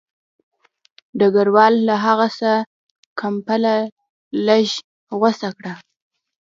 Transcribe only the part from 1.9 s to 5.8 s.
هغه څخه کمپله لږ ګوښه کړه